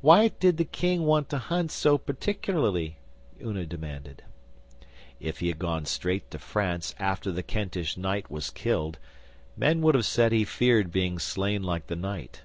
'Why 0.00 0.28
did 0.28 0.56
the 0.56 0.64
King 0.64 1.04
want 1.04 1.28
to 1.28 1.36
hunt 1.36 1.70
so 1.72 1.98
particularly?' 1.98 2.96
Una 3.44 3.66
demanded. 3.66 4.22
'If 5.20 5.40
he 5.40 5.48
had 5.48 5.58
gone 5.58 5.84
straight 5.84 6.30
to 6.30 6.38
France 6.38 6.94
after 6.98 7.30
the 7.30 7.42
Kentish 7.42 7.98
knight 7.98 8.30
was 8.30 8.48
killed, 8.48 8.98
men 9.58 9.82
would 9.82 9.94
have 9.94 10.06
said 10.06 10.32
he 10.32 10.44
feared 10.46 10.90
being 10.90 11.18
slain 11.18 11.62
like 11.62 11.88
the 11.88 11.96
knight. 11.96 12.44